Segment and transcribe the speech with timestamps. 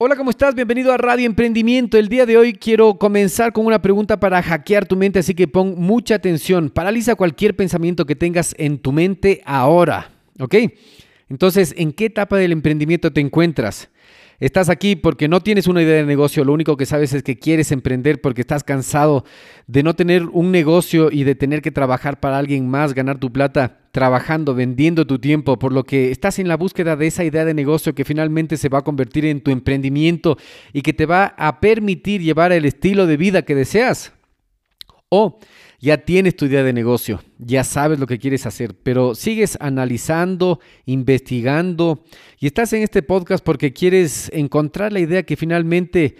[0.00, 0.54] Hola, ¿cómo estás?
[0.54, 1.98] Bienvenido a Radio Emprendimiento.
[1.98, 5.48] El día de hoy quiero comenzar con una pregunta para hackear tu mente, así que
[5.48, 6.70] pon mucha atención.
[6.70, 10.54] Paraliza cualquier pensamiento que tengas en tu mente ahora, ¿ok?
[11.28, 13.90] Entonces, ¿en qué etapa del emprendimiento te encuentras?
[14.38, 17.40] Estás aquí porque no tienes una idea de negocio, lo único que sabes es que
[17.40, 19.24] quieres emprender porque estás cansado
[19.66, 23.32] de no tener un negocio y de tener que trabajar para alguien más, ganar tu
[23.32, 27.44] plata trabajando, vendiendo tu tiempo, por lo que estás en la búsqueda de esa idea
[27.44, 30.38] de negocio que finalmente se va a convertir en tu emprendimiento
[30.72, 34.12] y que te va a permitir llevar el estilo de vida que deseas.
[35.08, 35.40] O
[35.80, 40.60] ya tienes tu idea de negocio, ya sabes lo que quieres hacer, pero sigues analizando,
[40.86, 42.04] investigando
[42.38, 46.14] y estás en este podcast porque quieres encontrar la idea que finalmente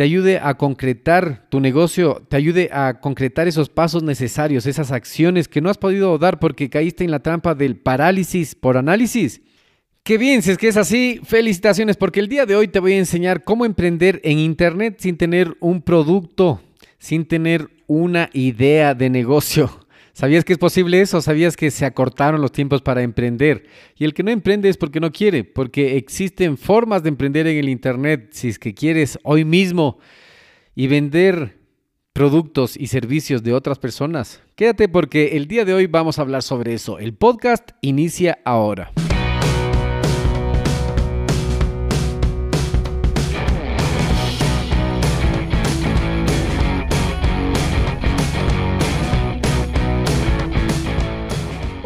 [0.00, 5.46] te ayude a concretar tu negocio, te ayude a concretar esos pasos necesarios, esas acciones
[5.46, 9.42] que no has podido dar porque caíste en la trampa del parálisis por análisis.
[10.02, 12.94] Qué bien, si es que es así, felicitaciones porque el día de hoy te voy
[12.94, 16.62] a enseñar cómo emprender en Internet sin tener un producto,
[16.98, 19.86] sin tener una idea de negocio.
[20.20, 21.22] ¿Sabías que es posible eso?
[21.22, 23.64] ¿Sabías que se acortaron los tiempos para emprender?
[23.96, 27.56] Y el que no emprende es porque no quiere, porque existen formas de emprender en
[27.56, 29.98] el Internet si es que quieres hoy mismo
[30.74, 31.56] y vender
[32.12, 34.42] productos y servicios de otras personas.
[34.56, 36.98] Quédate porque el día de hoy vamos a hablar sobre eso.
[36.98, 38.92] El podcast inicia ahora.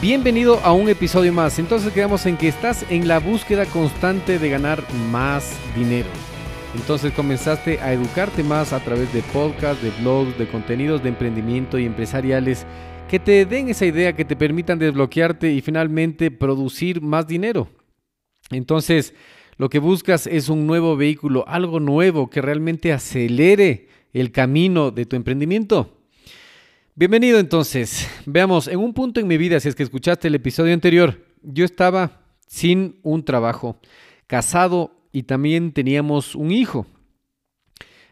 [0.00, 1.58] Bienvenido a un episodio más.
[1.58, 6.08] Entonces quedamos en que estás en la búsqueda constante de ganar más dinero.
[6.74, 11.78] Entonces comenzaste a educarte más a través de podcasts, de blogs, de contenidos de emprendimiento
[11.78, 12.64] y empresariales
[13.10, 17.68] que te den esa idea, que te permitan desbloquearte y finalmente producir más dinero.
[18.50, 19.12] Entonces,
[19.58, 25.04] lo que buscas es un nuevo vehículo, algo nuevo que realmente acelere el camino de
[25.04, 25.99] tu emprendimiento.
[27.00, 28.06] Bienvenido entonces.
[28.26, 31.64] Veamos, en un punto en mi vida, si es que escuchaste el episodio anterior, yo
[31.64, 33.80] estaba sin un trabajo,
[34.26, 36.86] casado y también teníamos un hijo.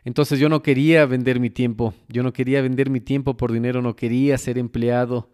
[0.06, 3.82] Entonces yo no quería vender mi tiempo, yo no quería vender mi tiempo por dinero,
[3.82, 5.28] no quería ser empleado.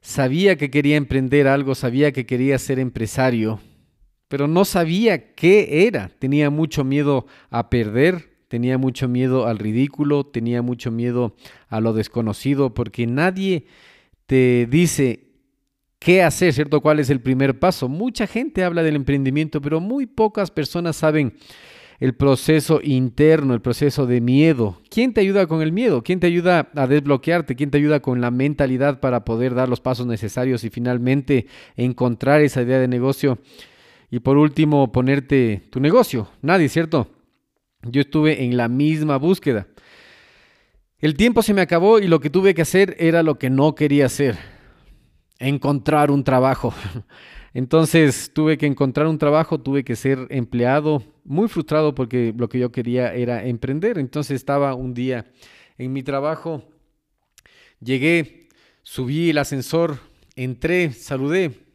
[0.00, 3.60] Sabía que quería emprender algo, sabía que quería ser empresario,
[4.26, 6.10] pero no sabía qué era.
[6.18, 11.36] Tenía mucho miedo a perder, tenía mucho miedo al ridículo, tenía mucho miedo
[11.68, 13.66] a lo desconocido, porque nadie
[14.26, 15.28] te dice
[16.00, 16.80] qué hacer, ¿cierto?
[16.80, 17.88] ¿Cuál es el primer paso?
[17.88, 21.34] Mucha gente habla del emprendimiento, pero muy pocas personas saben
[22.00, 24.80] el proceso interno, el proceso de miedo.
[24.90, 26.02] ¿Quién te ayuda con el miedo?
[26.02, 27.54] ¿Quién te ayuda a desbloquearte?
[27.54, 31.46] ¿Quién te ayuda con la mentalidad para poder dar los pasos necesarios y finalmente
[31.76, 33.38] encontrar esa idea de negocio?
[34.10, 36.30] Y por último, ponerte tu negocio.
[36.42, 37.19] Nadie, ¿cierto?
[37.82, 39.66] Yo estuve en la misma búsqueda.
[40.98, 43.74] El tiempo se me acabó y lo que tuve que hacer era lo que no
[43.74, 44.36] quería hacer,
[45.38, 46.74] encontrar un trabajo.
[47.54, 52.58] Entonces tuve que encontrar un trabajo, tuve que ser empleado, muy frustrado porque lo que
[52.58, 53.98] yo quería era emprender.
[53.98, 55.32] Entonces estaba un día
[55.78, 56.62] en mi trabajo,
[57.80, 58.48] llegué,
[58.82, 59.98] subí el ascensor,
[60.36, 61.69] entré, saludé,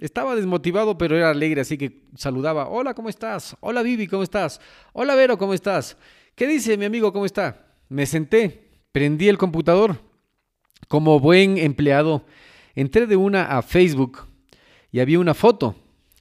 [0.00, 2.68] estaba desmotivado, pero era alegre, así que saludaba.
[2.68, 3.56] Hola, ¿cómo estás?
[3.60, 4.60] Hola, Vivi, ¿cómo estás?
[4.92, 5.96] Hola, Vero, ¿cómo estás?
[6.34, 7.12] ¿Qué dice mi amigo?
[7.12, 7.66] ¿Cómo está?
[7.88, 10.00] Me senté, prendí el computador.
[10.88, 12.26] Como buen empleado,
[12.74, 14.20] entré de una a Facebook
[14.92, 15.74] y había una foto.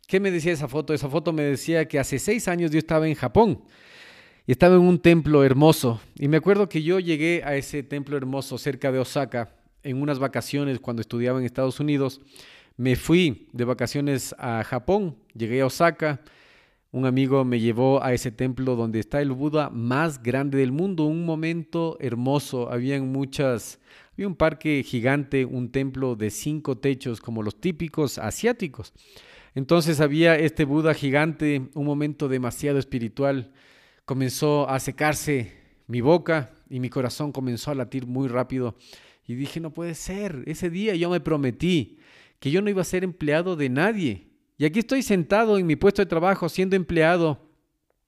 [0.08, 0.94] ¿Qué me decía esa foto?
[0.94, 3.64] Esa foto me decía que hace seis años yo estaba en Japón
[4.48, 6.00] y estaba en un templo hermoso.
[6.16, 10.18] Y me acuerdo que yo llegué a ese templo hermoso cerca de Osaka en unas
[10.18, 12.22] vacaciones cuando estudiaba en Estados Unidos
[12.78, 16.22] me fui de vacaciones a Japón, llegué a Osaka,
[16.92, 21.04] un amigo me llevó a ese templo donde está el Buda más grande del mundo,
[21.04, 23.80] un momento hermoso, habían muchas,
[24.14, 28.94] había un parque gigante, un templo de cinco techos como los típicos asiáticos.
[29.56, 33.52] Entonces había este Buda gigante, un momento demasiado espiritual,
[34.06, 35.54] comenzó a secarse
[35.88, 38.76] mi boca y mi corazón comenzó a latir muy rápido.
[39.28, 41.98] Y dije, no puede ser, ese día yo me prometí
[42.46, 45.76] que yo no iba a ser empleado de nadie, y aquí estoy sentado en mi
[45.76, 47.40] puesto de trabajo siendo empleado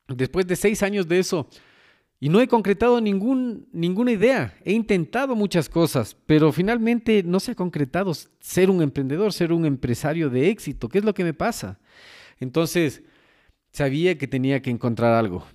[0.08, 1.50] después de seis años de eso
[2.20, 4.56] y no he concretado ningún, ninguna idea.
[4.64, 9.66] He intentado muchas cosas, pero finalmente no se ha concretado ser un emprendedor, ser un
[9.66, 10.88] empresario de éxito.
[10.88, 11.80] ¿Qué es lo que me pasa?
[12.40, 13.02] Entonces,
[13.72, 15.48] sabía que tenía que encontrar algo.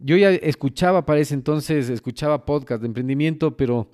[0.00, 3.88] Yo ya escuchaba para ese entonces, escuchaba podcast de emprendimiento, pero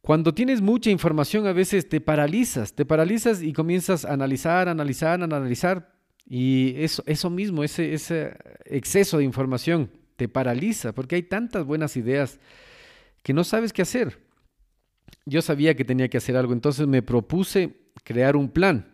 [0.00, 5.22] cuando tienes mucha información a veces te paralizas, te paralizas y comienzas a analizar, analizar,
[5.22, 5.92] analizar.
[6.26, 12.38] Y eso, mismo, ese exceso de información te paraliza porque hay tantas buenas ideas
[13.22, 14.18] que no sabes qué hacer.
[15.26, 18.92] Yo sabía que tenía que hacer algo, entonces me propuse crear un plan.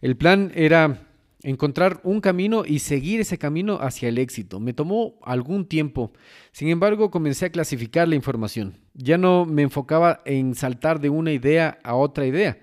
[0.00, 1.07] El plan era
[1.42, 4.60] encontrar un camino y seguir ese camino hacia el éxito.
[4.60, 6.12] Me tomó algún tiempo.
[6.52, 8.78] Sin embargo, comencé a clasificar la información.
[8.94, 12.58] Ya no me enfocaba en saltar de una idea a otra idea,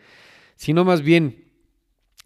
[0.55, 1.45] sino más bien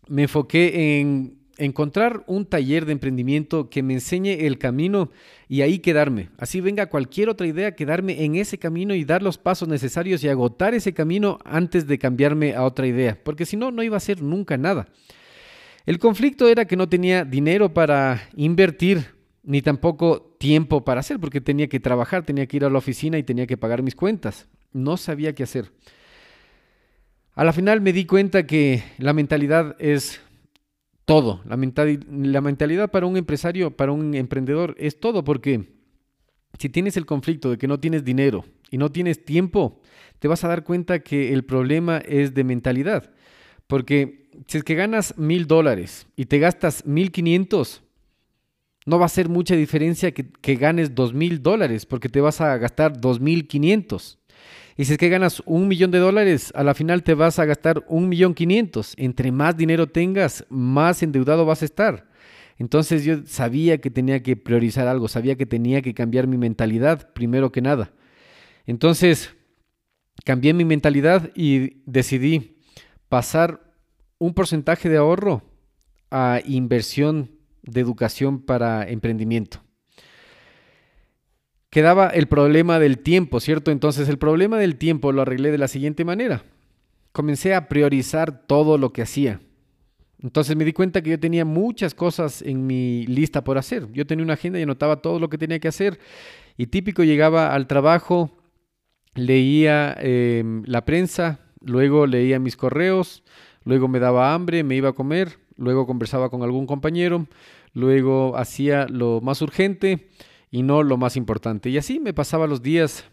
[0.08, 5.12] me enfoqué en encontrar un taller de emprendimiento que me enseñe el camino
[5.48, 6.30] y ahí quedarme.
[6.38, 10.30] Así venga cualquier otra idea, quedarme en ese camino y dar los pasos necesarios y
[10.30, 14.02] agotar ese camino antes de cambiarme a otra idea, porque si no, no iba a
[14.02, 14.88] ser nunca nada.
[15.90, 19.08] El conflicto era que no tenía dinero para invertir,
[19.42, 23.18] ni tampoco tiempo para hacer, porque tenía que trabajar, tenía que ir a la oficina
[23.18, 24.48] y tenía que pagar mis cuentas.
[24.72, 25.72] No sabía qué hacer.
[27.34, 30.22] A la final me di cuenta que la mentalidad es
[31.06, 31.42] todo.
[31.46, 35.74] La, mentalidad para un empresario, para un emprendedor, es todo, porque
[36.60, 39.82] si tienes el conflicto de que no tienes dinero y no tienes tiempo,
[40.20, 43.10] te vas a dar cuenta que el problema es de mentalidad.
[43.66, 47.84] Porque si es que ganas mil dólares y te gastas mil quinientos,
[48.86, 52.42] no va a ser mucha diferencia que, que ganes dos mil dólares, porque te vas
[52.42, 54.20] a gastar dos mil quinientos.
[54.78, 57.46] Y si es que ganas un millón de dólares, a la final te vas a
[57.46, 58.94] gastar un millón quinientos.
[58.96, 62.10] Entre más dinero tengas, más endeudado vas a estar.
[62.58, 67.12] Entonces yo sabía que tenía que priorizar algo, sabía que tenía que cambiar mi mentalidad
[67.14, 67.92] primero que nada.
[68.66, 69.36] Entonces
[70.24, 72.58] cambié mi mentalidad y decidí
[73.10, 73.69] pasar
[74.20, 75.42] un porcentaje de ahorro
[76.12, 77.32] a inversión
[77.64, 79.62] de educación para emprendimiento.
[81.70, 83.72] Quedaba el problema del tiempo, ¿cierto?
[83.72, 86.44] Entonces el problema del tiempo lo arreglé de la siguiente manera.
[87.12, 89.40] Comencé a priorizar todo lo que hacía.
[90.22, 93.90] Entonces me di cuenta que yo tenía muchas cosas en mi lista por hacer.
[93.94, 96.00] Yo tenía una agenda y anotaba todo lo que tenía que hacer.
[96.58, 98.32] Y típico llegaba al trabajo,
[99.16, 103.24] leía em, la prensa, luego leía mis correos,
[103.64, 107.28] luego me daba hambre, me iba a comer, luego conversaba con algún compañero,
[107.74, 110.10] luego hacía lo más urgente
[110.52, 111.70] y no lo más importante.
[111.70, 113.06] Y así me pasaba los días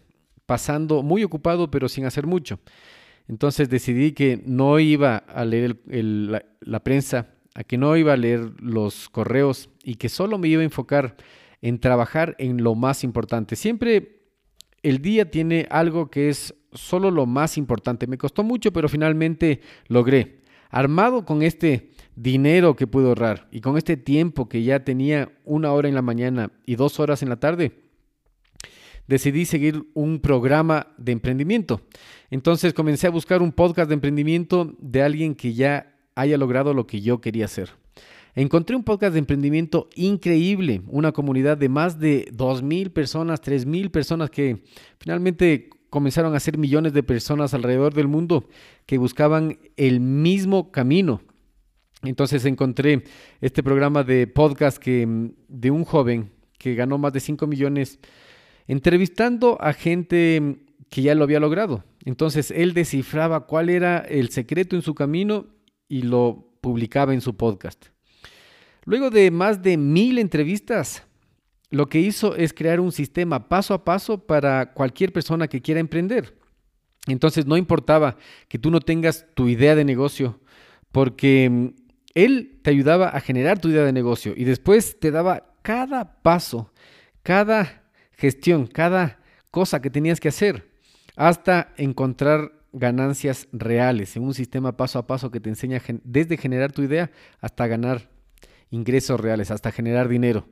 [0.45, 2.59] pasando muy ocupado pero sin hacer mucho.
[3.27, 8.17] Entonces decidí que no iba a leer la, la prensa, a que no iba a
[8.17, 11.17] leer los correos y que solo me iba a enfocar
[11.61, 13.55] en trabajar en lo más importante.
[13.55, 14.21] Siempre
[14.83, 18.07] el día tiene algo que es solo lo más importante.
[18.07, 20.41] Me costó mucho, pero finalmente logré.
[20.69, 25.71] Armado con este dinero que pude ahorrar y con este tiempo que ya tenía una
[25.71, 27.83] hora en la mañana y dos horas en la tarde,
[29.07, 31.81] decidí seguir un programa de emprendimiento.
[32.29, 36.87] Entonces comencé a buscar un podcast de emprendimiento de alguien que ya haya logrado lo
[36.87, 37.69] que yo quería hacer.
[38.35, 44.29] Encontré un podcast de emprendimiento increíble, una comunidad de más de 2.000 personas, 3.000 personas
[44.29, 44.63] que
[44.99, 48.47] finalmente comenzaron a ser millones de personas alrededor del mundo
[48.85, 51.21] que buscaban el mismo camino.
[52.03, 53.03] Entonces encontré
[53.41, 57.99] este programa de podcast que, mm, de un joven que ganó más de 5 millones
[58.67, 60.53] entrevistando a gente mm,
[60.89, 61.83] que ya lo había logrado.
[62.05, 65.47] Entonces él descifraba cuál era el secreto en su camino
[65.89, 67.87] y lo publicaba en su podcast.
[68.85, 71.06] Luego de más de mil entrevistas,
[71.69, 75.79] lo que hizo es crear un sistema paso a paso para cualquier persona que quiera
[75.79, 76.37] emprender.
[77.07, 80.39] Entonces no importaba que tú no tengas tu idea de negocio,
[80.91, 81.67] porque mm,
[82.13, 86.71] él te ayudaba a generar tu idea de negocio y después te daba cada paso,
[87.23, 89.19] cada gestión, cada
[89.51, 90.69] cosa que tenías que hacer
[91.15, 96.71] hasta encontrar ganancias reales en un sistema paso a paso que te enseña desde generar
[96.71, 98.09] tu idea hasta ganar
[98.69, 100.47] ingresos reales, hasta generar dinero.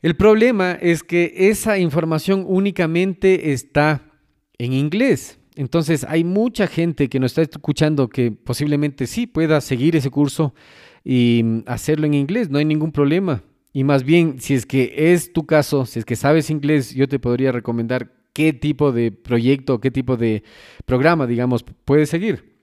[0.00, 4.12] El problema es que esa información únicamente está
[4.56, 5.40] en inglés.
[5.56, 10.54] Entonces hay mucha gente que nos está escuchando que posiblemente sí pueda seguir ese curso
[11.04, 13.42] y hacerlo en inglés, no hay ningún problema.
[13.72, 17.08] Y más bien, si es que es tu caso, si es que sabes inglés, yo
[17.08, 20.44] te podría recomendar qué tipo de proyecto, qué tipo de
[20.86, 22.57] programa, digamos, puedes seguir.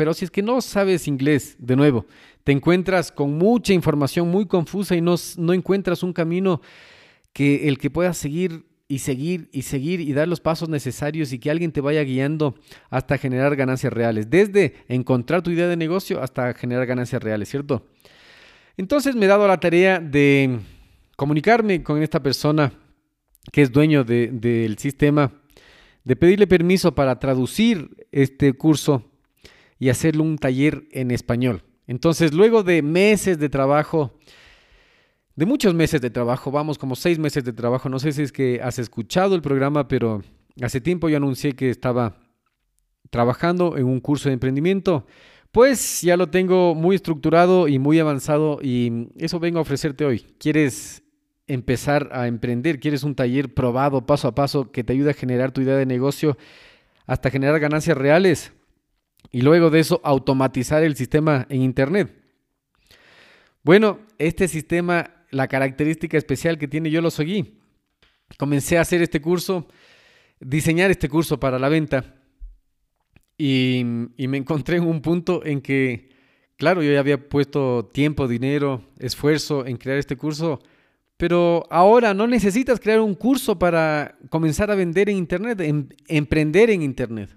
[0.00, 2.06] Pero si es que no sabes inglés, de nuevo,
[2.42, 6.62] te encuentras con mucha información muy confusa y no, no encuentras un camino
[7.34, 11.38] que el que puedas seguir y seguir y seguir y dar los pasos necesarios y
[11.38, 12.54] que alguien te vaya guiando
[12.88, 17.84] hasta generar ganancias reales, desde encontrar tu idea de negocio hasta generar ganancias reales, ¿cierto?
[18.78, 20.60] Entonces me he dado la tarea de
[21.14, 22.72] comunicarme con esta persona
[23.52, 25.30] que es dueño del sistema,
[26.04, 29.09] de pedirle permiso para traducir este curso
[29.80, 31.64] y hacerle un taller en español.
[31.88, 34.12] Entonces, luego de meses de trabajo,
[35.34, 38.30] de muchos meses de trabajo, vamos como seis meses de trabajo, no sé si es
[38.30, 40.22] que has escuchado el programa, pero
[40.62, 42.18] hace tiempo yo anuncié que estaba
[43.08, 45.06] trabajando en un curso de emprendimiento,
[45.50, 50.20] pues ya lo tengo muy estructurado y muy avanzado y eso vengo a ofrecerte hoy.
[50.38, 51.02] ¿Quieres
[51.46, 52.78] empezar a emprender?
[52.78, 55.86] ¿Quieres un taller probado paso a paso que te ayude a generar tu idea de
[55.86, 56.36] negocio
[57.06, 58.52] hasta generar ganancias reales?
[59.30, 62.14] Y luego de eso automatizar el sistema en Internet.
[63.62, 67.54] Bueno, este sistema la característica especial que tiene, yo lo seguí.
[68.36, 69.66] Comencé a hacer este curso,
[70.40, 72.16] diseñar este curso para la venta
[73.36, 76.10] y, me encontré en un punto en que,
[76.56, 80.60] claro, yo ya había puesto tiempo, dinero, esfuerzo en crear este curso,
[81.16, 86.70] pero ahora no necesitas crear un curso para comenzar a vender en Internet, em, emprender
[86.70, 87.30] en Internet.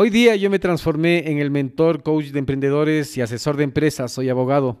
[0.00, 4.12] Hoy día yo me transformé en el mentor, coach de emprendedores y asesor de empresas,
[4.12, 4.78] soy abogado.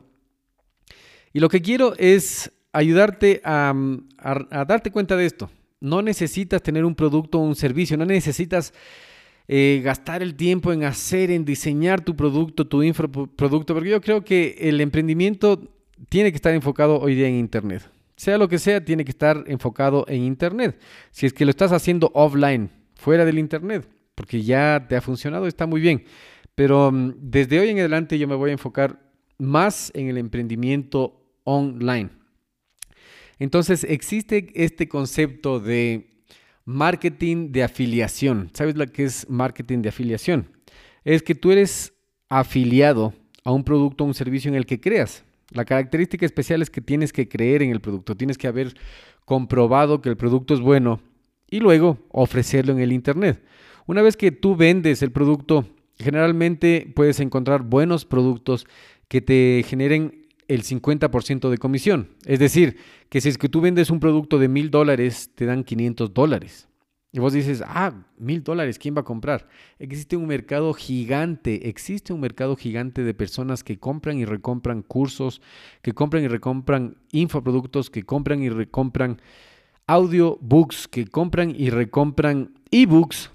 [1.32, 3.74] Y lo que quiero es ayudarte a,
[4.68, 5.50] darte cuenta de esto.
[5.80, 8.72] No necesitas tener un producto o un servicio, no necesitas
[9.48, 14.22] eh, gastar el tiempo en hacer, en diseñar tu producto, tu infoproducto, porque yo creo
[14.22, 15.60] que el emprendimiento
[16.08, 17.90] tiene que estar enfocado hoy día en Internet.
[18.14, 20.78] Sea lo que sea, tiene que estar enfocado en Internet.
[21.10, 25.46] Si es que lo estás haciendo offline, fuera del Internet, porque ya te ha funcionado,
[25.46, 26.02] está muy bien.
[26.56, 29.00] Pero mm, desde hoy en adelante yo me voy a enfocar
[29.38, 32.10] más en el emprendimiento online.
[33.38, 36.24] Entonces existe este concepto de
[36.64, 38.50] marketing de afiliación.
[38.54, 40.50] ¿Sabes lo que es marketing de afiliación?
[41.04, 41.92] Es que tú eres
[42.28, 45.24] afiliado a un producto o un servicio en el que creas.
[45.52, 48.74] La característica especial es que tienes que creer en el producto, tienes que haber
[49.24, 51.00] comprobado que el producto es bueno
[51.48, 53.44] y luego ofrecerlo en el Internet.
[53.88, 55.64] Una vez que tú vendes el producto,
[55.98, 58.66] generalmente puedes encontrar buenos productos
[59.08, 62.10] que te generen el 50% de comisión.
[62.26, 62.76] Es decir,
[63.08, 66.68] que si es que tú vendes un producto de mil dólares, te dan 500 dólares.
[67.12, 69.48] Y vos dices, ah, mil dólares, ¿quién va a comprar?
[69.78, 75.40] Existe un mercado gigante, existe un mercado gigante de personas que compran y recompran cursos,
[75.80, 79.22] que compran y recompran infoproductos, que compran y recompran
[79.86, 83.30] audiobooks, que compran y recompran ebooks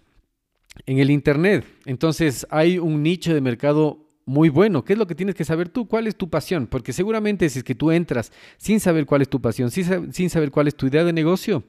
[0.86, 1.66] en el Internet.
[1.86, 4.84] Entonces hay un nicho de mercado muy bueno.
[4.84, 5.88] ¿Qué es lo que tienes que saber tú?
[5.88, 6.68] ¿Cuál es tu pasión?
[6.68, 10.52] Porque seguramente si es que tú entras sin saber cuál es tu pasión, sin, saber
[10.52, 11.64] cuál es tu idea de negocio,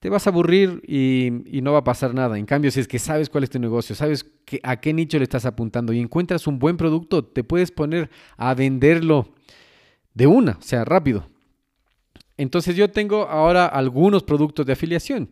[0.00, 2.38] te vas a aburrir y, no va a pasar nada.
[2.38, 4.26] En cambio, si es que sabes cuál es tu negocio, sabes
[4.62, 8.54] a qué nicho le estás apuntando y encuentras un buen producto, te puedes poner a
[8.54, 9.28] venderlo
[10.12, 11.28] de una, o sea, rápido.
[12.36, 15.30] Entonces yo tengo ahora algunos productos de afiliación.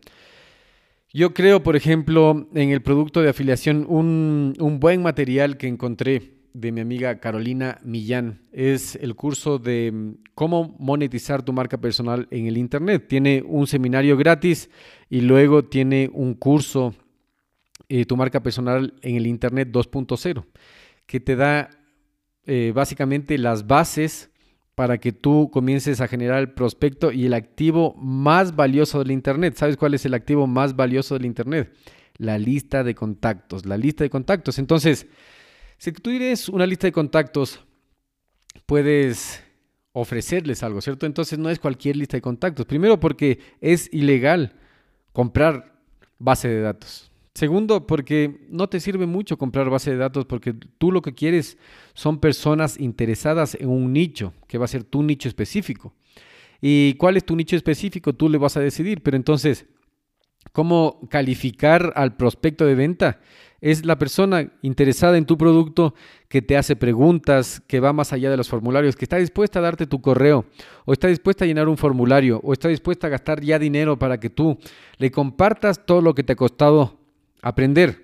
[1.15, 6.33] Yo creo, por ejemplo, en el producto de afiliación un, un buen material que encontré
[6.53, 8.41] de mi amiga Carolina Millán.
[8.51, 13.05] Es el curso de mm, cómo monetizar tu marca personal en el Internet.
[13.07, 14.71] Tiene un seminario gratis
[15.07, 16.95] y luego tiene un curso,
[17.89, 20.45] eh, tu marca personal en el Internet 2.0,
[21.05, 21.69] que te da
[22.47, 24.31] eh, básicamente las bases
[24.75, 29.55] para que tú comiences a generar el prospecto y el activo más valioso del Internet.
[29.55, 31.73] ¿Sabes cuál es el activo más valioso del Internet?
[32.17, 34.57] La lista de contactos, la lista de contactos.
[34.57, 35.07] Entonces,
[35.77, 37.63] si tú tienes una lista de contactos,
[38.65, 39.43] puedes
[39.91, 41.05] ofrecerles algo, ¿cierto?
[41.05, 42.65] Entonces no es cualquier lista de contactos.
[42.65, 44.53] Primero porque es ilegal
[45.11, 45.79] comprar
[46.17, 47.12] base de datos.
[47.35, 51.57] Segundo, porque no te sirve mucho comprar base de datos porque tú lo que quieres
[51.95, 55.93] son personas interesadas en un nicho, que va a ser tu nicho específico.
[56.61, 58.13] ¿Y cuál es tu nicho específico?
[58.13, 59.65] Tú le vas a decidir, pero entonces
[60.51, 63.19] cómo calificar al prospecto de venta.
[63.61, 65.95] Es la persona interesada en tu producto
[66.27, 69.63] que te hace preguntas, que va más allá de los formularios, que está dispuesta a
[69.63, 70.45] darte tu correo,
[70.85, 74.19] o está dispuesta a llenar un formulario, o está dispuesta a gastar ya dinero para
[74.19, 74.59] que tú
[74.97, 77.02] le compartas todo lo que te ha costado
[77.43, 78.03] aprender.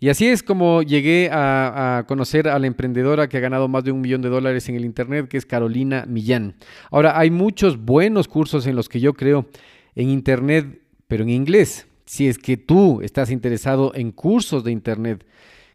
[0.00, 3.92] Y así es como llegué a, conocer a la emprendedora que ha ganado más de
[3.92, 6.56] un millón de dólares en el Internet, que es Carolina Millán.
[6.90, 9.46] Ahora, hay muchos buenos cursos en los que yo creo
[9.94, 11.86] en Internet, pero en inglés.
[12.04, 15.24] Si es que tú estás interesado en cursos de Internet,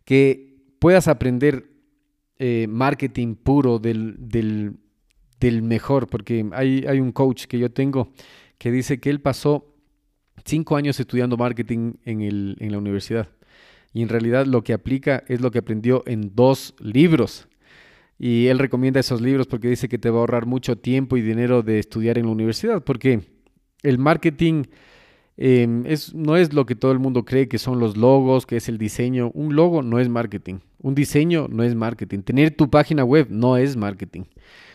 [0.03, 1.69] que puedas aprender
[2.37, 4.75] eh, marketing puro del,
[5.41, 8.11] mejor, porque hay, hay un coach que yo tengo
[8.57, 9.76] que dice que él pasó
[10.47, 13.27] cinco años estudiando marketing en, el, en la universidad
[13.93, 17.47] y en realidad lo que aplica es lo que aprendió en dos libros.
[18.19, 21.21] Y él recomienda esos libros porque dice que te va a ahorrar mucho tiempo y
[21.21, 23.21] dinero de estudiar en la universidad, porque
[23.83, 24.63] el marketing
[25.37, 28.57] em, es, no es lo que todo el mundo cree que son los logos, que
[28.57, 29.31] es el diseño.
[29.33, 33.57] Un logo no es marketing, un diseño no es marketing, tener tu página web no
[33.57, 34.23] es marketing.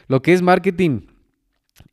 [0.08, 1.02] Lo que es marketing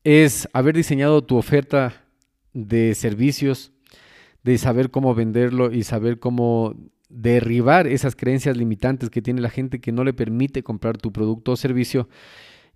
[0.03, 2.08] es haber diseñado tu oferta
[2.53, 3.71] de servicios,
[4.43, 6.75] de saber cómo venderlo y saber cómo
[7.09, 11.53] derribar esas creencias limitantes que tiene la gente que no le permite comprar tu producto
[11.53, 12.07] o servicio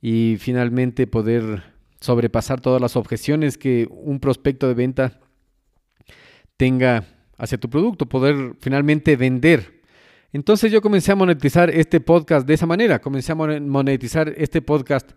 [0.01, 1.63] y finalmente poder
[2.01, 5.19] sobrepasar todas las objeciones que un prospecto de venta
[6.57, 7.05] tenga
[7.37, 9.81] hacia tu producto, poder finalmente vender.
[10.33, 15.11] Entonces yo comencé a monetizar este podcast de esa manera, comencé a monetizar este podcast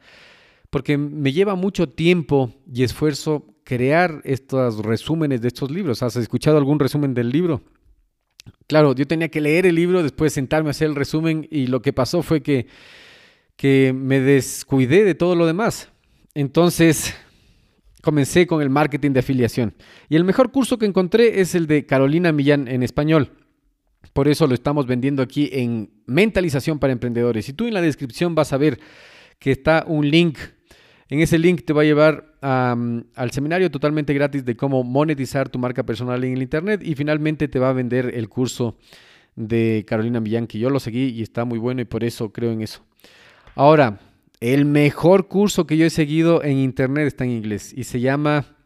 [0.70, 6.00] porque me lleva mucho tiempo y esfuerzo crear estos resúmenes de estos libros.
[6.04, 7.62] ¿Has escuchado algún resumen del libro?
[8.68, 11.82] Claro, yo tenía que leer el libro, después sentarme a hacer el resumen y lo
[11.82, 12.68] que pasó fue que,
[13.56, 15.90] que me descuidé de todo lo demás.
[16.32, 17.16] Entonces
[18.02, 19.74] comencé con el marketing de afiliación.
[20.08, 23.32] Y el mejor curso que encontré es el de Carolina Millán en español.
[24.12, 27.48] Por eso lo estamos vendiendo aquí en Mentalización para Emprendedores.
[27.48, 28.78] Y tú en la descripción vas a ver
[29.40, 30.38] que está un link
[31.08, 35.58] en ese link te va a llevar al seminario totalmente gratis de cómo monetizar tu
[35.58, 38.76] marca personal en el Internet y finalmente te va a vender el curso
[39.34, 42.52] de Carolina Millán, que yo lo seguí y está muy bueno y por eso creo
[42.52, 42.84] en eso.
[43.54, 44.00] Ahora,
[44.40, 48.56] el mejor curso que yo he seguido en Internet está en inglés y se llama,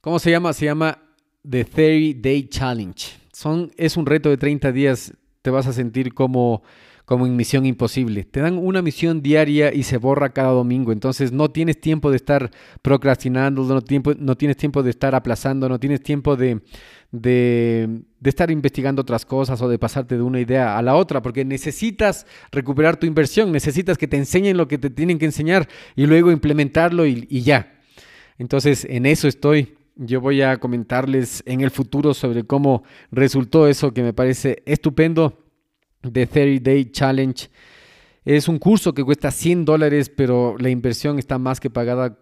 [0.00, 0.52] ¿cómo se llama?
[0.52, 0.98] Se llama
[1.48, 3.20] The 30 Day Challenge.
[3.76, 6.62] Es un reto de 30 días, te vas a sentir como
[7.10, 8.22] como en Misión Imposible.
[8.22, 10.92] Te dan una misión diaria y se borra cada domingo.
[10.92, 15.68] Entonces no tienes tiempo de estar procrastinando, no, tiempo, no tienes tiempo de estar aplazando,
[15.68, 16.60] no tienes tiempo de,
[17.10, 21.44] de, estar investigando otras cosas o de pasarte de una idea a la otra, porque
[21.44, 26.06] necesitas recuperar tu inversión, necesitas que te enseñen lo que te tienen que enseñar y
[26.06, 27.72] luego implementarlo y, y ya.
[28.38, 29.74] Entonces en eso estoy.
[29.96, 35.49] Yo voy a comentarles en el futuro sobre cómo resultó eso que me parece estupendo
[36.02, 37.48] The 30 Day Challenge.
[38.24, 42.18] Es un curso que cuesta 100 dólares, pero la inversión está más que pagada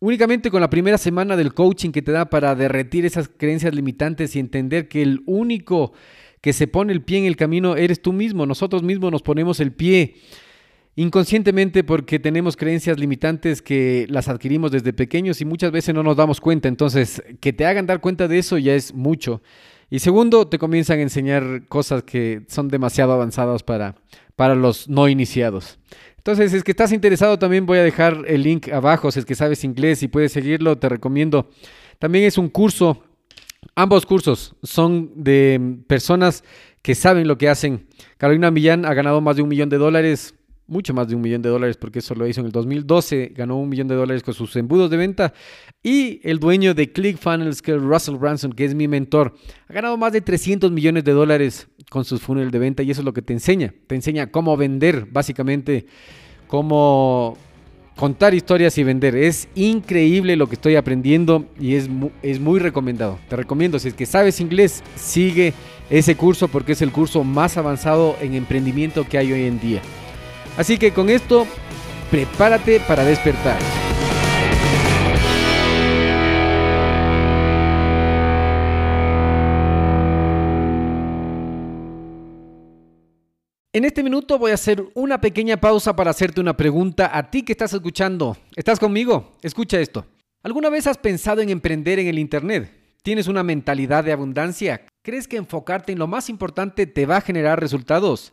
[0.00, 4.36] únicamente con la primera semana del coaching que te da para derretir esas creencias limitantes
[4.36, 5.92] y entender que el único
[6.40, 8.46] que se pone el pie en el camino eres tú mismo.
[8.46, 10.16] Nosotros mismos nos ponemos el pie
[10.94, 16.16] inconscientemente porque tenemos creencias limitantes que las adquirimos desde pequeños y muchas veces no nos
[16.16, 16.68] damos cuenta.
[16.68, 19.42] Entonces, que te hagan dar cuenta de eso ya es mucho.
[19.88, 23.94] Y segundo, te comienzan a enseñar cosas que son demasiado avanzadas para,
[24.34, 25.78] para los no iniciados.
[26.16, 29.12] Entonces, si es que estás interesado, también voy a dejar el link abajo.
[29.12, 31.50] Si es que sabes inglés y puedes seguirlo, te recomiendo.
[32.00, 33.00] También es un curso.
[33.76, 36.42] Ambos cursos son de personas
[36.82, 37.86] que saben lo que hacen.
[38.16, 40.34] Carolina Millán ha ganado más de un millón de dólares
[40.66, 43.56] mucho más de un millón de dólares porque eso lo hizo en el 2012, ganó
[43.58, 45.32] un millón de dólares con sus embudos de venta
[45.82, 49.34] y el dueño de ClickFunnels, que es Russell Branson, que es mi mentor,
[49.68, 53.00] ha ganado más de 300 millones de dólares con sus funnels de venta y eso
[53.00, 55.86] es lo que te enseña, te enseña cómo vender, básicamente
[56.46, 57.36] cómo
[57.96, 59.16] contar historias y vender.
[59.16, 61.88] Es increíble lo que estoy aprendiendo y es,
[62.22, 63.18] es muy recomendado.
[63.28, 65.54] Te recomiendo, si es que sabes inglés, sigue
[65.90, 69.82] ese curso porque es el curso más avanzado en emprendimiento que hay hoy en día.
[70.56, 71.46] Así que con esto,
[72.10, 73.58] prepárate para despertar.
[83.76, 87.42] En este minuto voy a hacer una pequeña pausa para hacerte una pregunta a ti
[87.42, 88.34] que estás escuchando.
[88.54, 89.36] ¿Estás conmigo?
[89.42, 90.06] Escucha esto.
[90.42, 92.70] ¿Alguna vez has pensado en emprender en el Internet?
[93.02, 94.86] ¿Tienes una mentalidad de abundancia?
[95.04, 98.32] ¿Crees que enfocarte en lo más importante te va a generar resultados?